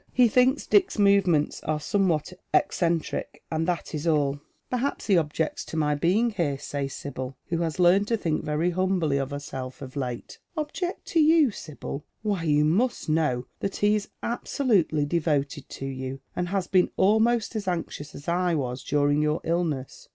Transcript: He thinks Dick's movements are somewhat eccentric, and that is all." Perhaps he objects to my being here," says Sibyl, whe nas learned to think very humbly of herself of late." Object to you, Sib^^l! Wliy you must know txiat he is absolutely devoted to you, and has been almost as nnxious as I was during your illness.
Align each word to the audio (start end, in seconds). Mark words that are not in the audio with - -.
He 0.11 0.27
thinks 0.27 0.65
Dick's 0.65 0.97
movements 0.97 1.61
are 1.61 1.79
somewhat 1.79 2.33
eccentric, 2.55 3.43
and 3.51 3.67
that 3.67 3.93
is 3.93 4.07
all." 4.07 4.41
Perhaps 4.71 5.05
he 5.05 5.15
objects 5.15 5.63
to 5.65 5.77
my 5.77 5.93
being 5.93 6.31
here," 6.31 6.57
says 6.57 6.93
Sibyl, 6.93 7.37
whe 7.51 7.57
nas 7.59 7.77
learned 7.77 8.07
to 8.07 8.17
think 8.17 8.43
very 8.43 8.71
humbly 8.71 9.17
of 9.19 9.29
herself 9.29 9.79
of 9.79 9.95
late." 9.95 10.39
Object 10.57 11.05
to 11.09 11.19
you, 11.19 11.49
Sib^^l! 11.49 12.01
Wliy 12.25 12.47
you 12.47 12.65
must 12.65 13.09
know 13.09 13.45
txiat 13.61 13.75
he 13.75 13.93
is 13.95 14.09
absolutely 14.23 15.05
devoted 15.05 15.69
to 15.69 15.85
you, 15.85 16.19
and 16.35 16.47
has 16.47 16.65
been 16.65 16.89
almost 16.97 17.55
as 17.55 17.67
nnxious 17.67 18.15
as 18.15 18.27
I 18.27 18.55
was 18.55 18.83
during 18.83 19.21
your 19.21 19.39
illness. 19.43 20.09